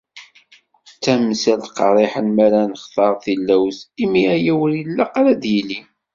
D 0.93 0.97
tamsalt 1.03 1.65
qerriḥen 1.77 2.27
mi 2.35 2.41
ara 2.45 2.61
nexẓer 2.71 3.13
tilawt, 3.23 3.77
imi 4.03 4.21
aya 4.35 4.53
ur 4.63 4.69
ilaq 4.81 5.11
ara 5.19 5.29
ad 5.35 5.39
d-yili. 5.41 5.79